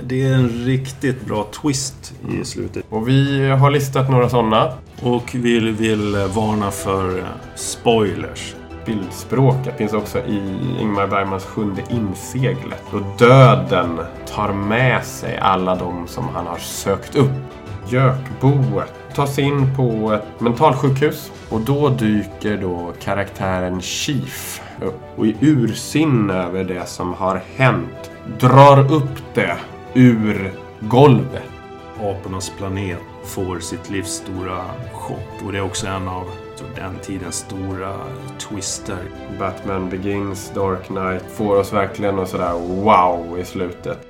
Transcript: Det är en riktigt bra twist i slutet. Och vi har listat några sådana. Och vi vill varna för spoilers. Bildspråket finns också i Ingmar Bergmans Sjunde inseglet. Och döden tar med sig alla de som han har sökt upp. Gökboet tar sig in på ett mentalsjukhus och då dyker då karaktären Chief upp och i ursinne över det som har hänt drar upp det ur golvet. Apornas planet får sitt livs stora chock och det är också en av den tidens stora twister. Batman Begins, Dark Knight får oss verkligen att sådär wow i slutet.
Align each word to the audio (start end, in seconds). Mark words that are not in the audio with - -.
Det 0.00 0.26
är 0.26 0.34
en 0.34 0.48
riktigt 0.48 1.26
bra 1.26 1.46
twist 1.62 2.14
i 2.30 2.44
slutet. 2.44 2.84
Och 2.88 3.08
vi 3.08 3.48
har 3.50 3.70
listat 3.70 4.10
några 4.10 4.28
sådana. 4.28 4.72
Och 5.02 5.34
vi 5.34 5.72
vill 5.72 6.16
varna 6.34 6.70
för 6.70 7.24
spoilers. 7.54 8.54
Bildspråket 8.86 9.76
finns 9.76 9.92
också 9.92 10.18
i 10.18 10.40
Ingmar 10.80 11.06
Bergmans 11.06 11.44
Sjunde 11.44 11.82
inseglet. 11.90 12.82
Och 12.90 13.02
döden 13.18 14.00
tar 14.26 14.52
med 14.52 15.04
sig 15.04 15.38
alla 15.38 15.74
de 15.74 16.06
som 16.06 16.28
han 16.28 16.46
har 16.46 16.58
sökt 16.58 17.16
upp. 17.16 17.30
Gökboet 17.88 18.94
tar 19.14 19.26
sig 19.26 19.44
in 19.44 19.76
på 19.76 20.12
ett 20.12 20.40
mentalsjukhus 20.40 21.32
och 21.48 21.60
då 21.60 21.88
dyker 21.88 22.56
då 22.56 22.92
karaktären 23.02 23.80
Chief 23.80 24.60
upp 24.82 25.00
och 25.16 25.26
i 25.26 25.36
ursinne 25.40 26.34
över 26.34 26.64
det 26.64 26.88
som 26.88 27.12
har 27.14 27.42
hänt 27.56 28.10
drar 28.40 28.92
upp 28.92 29.34
det 29.34 29.56
ur 29.94 30.52
golvet. 30.80 31.50
Apornas 32.00 32.52
planet 32.58 32.98
får 33.24 33.58
sitt 33.58 33.90
livs 33.90 34.10
stora 34.10 34.64
chock 34.92 35.42
och 35.46 35.52
det 35.52 35.58
är 35.58 35.62
också 35.64 35.86
en 35.86 36.08
av 36.08 36.24
den 36.74 36.98
tidens 37.02 37.36
stora 37.36 37.94
twister. 38.38 38.98
Batman 39.38 39.90
Begins, 39.90 40.52
Dark 40.54 40.86
Knight 40.86 41.24
får 41.32 41.56
oss 41.56 41.72
verkligen 41.72 42.18
att 42.18 42.28
sådär 42.28 42.52
wow 42.84 43.38
i 43.38 43.44
slutet. 43.44 44.07